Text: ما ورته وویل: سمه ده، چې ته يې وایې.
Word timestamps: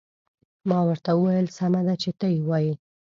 ما 0.69 0.79
ورته 0.87 1.09
وویل: 1.13 1.47
سمه 1.57 1.81
ده، 1.87 1.93
چې 2.01 2.09
ته 2.19 2.27
يې 2.33 2.39
وایې. 2.49 2.73